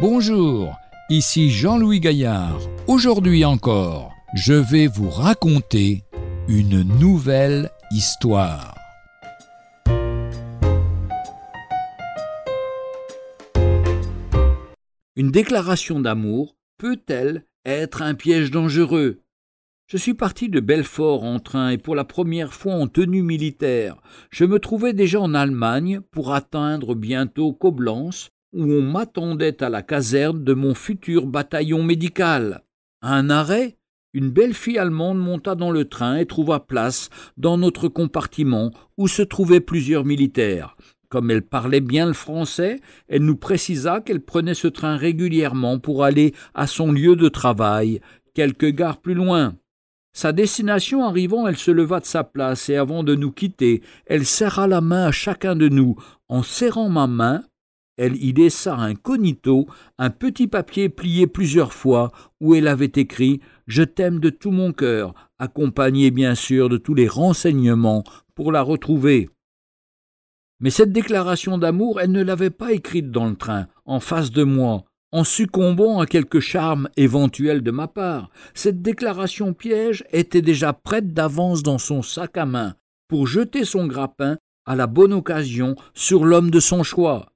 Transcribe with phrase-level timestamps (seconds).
[0.00, 0.78] Bonjour,
[1.10, 2.58] ici Jean-Louis Gaillard.
[2.86, 6.04] Aujourd'hui encore, je vais vous raconter
[6.48, 8.74] une nouvelle histoire.
[15.16, 19.20] Une déclaration d'amour peut-elle être un piège dangereux?
[19.86, 23.96] Je suis parti de Belfort en train et pour la première fois en tenue militaire.
[24.30, 29.82] Je me trouvais déjà en Allemagne pour atteindre bientôt Coblence, où on m'attendait à la
[29.82, 32.62] caserne de mon futur bataillon médical.
[33.02, 33.76] À un arrêt,
[34.12, 39.06] une belle fille allemande monta dans le train et trouva place dans notre compartiment où
[39.06, 40.76] se trouvaient plusieurs militaires.
[41.08, 46.04] Comme elle parlait bien le français, elle nous précisa qu'elle prenait ce train régulièrement pour
[46.04, 48.00] aller à son lieu de travail,
[48.34, 49.54] quelques gares plus loin.
[50.12, 54.26] Sa destination arrivant, elle se leva de sa place et avant de nous quitter, elle
[54.26, 55.96] serra la main à chacun de nous.
[56.28, 57.42] En serrant ma main,
[58.00, 59.66] elle y laissa incognito
[59.98, 64.72] un petit papier plié plusieurs fois où elle avait écrit Je t'aime de tout mon
[64.72, 68.02] cœur, accompagné bien sûr de tous les renseignements
[68.34, 69.28] pour la retrouver.
[70.60, 74.44] Mais cette déclaration d'amour, elle ne l'avait pas écrite dans le train, en face de
[74.44, 78.30] moi, en succombant à quelque charme éventuel de ma part.
[78.54, 82.76] Cette déclaration piège était déjà prête d'avance dans son sac à main,
[83.08, 87.26] pour jeter son grappin à la bonne occasion sur l'homme de son choix.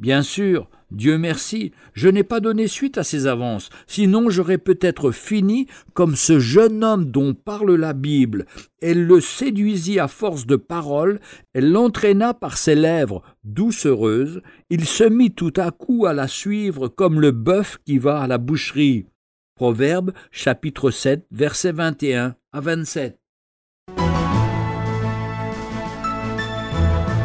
[0.00, 5.12] Bien sûr, Dieu merci, je n'ai pas donné suite à ces avances, sinon j'aurais peut-être
[5.12, 8.46] fini comme ce jeune homme dont parle la Bible.
[8.80, 11.20] Elle le séduisit à force de paroles,
[11.52, 16.88] elle l'entraîna par ses lèvres doucereuses, il se mit tout à coup à la suivre
[16.88, 19.06] comme le bœuf qui va à la boucherie.
[19.54, 23.23] Proverbe chapitre 7 versets 21 à 27.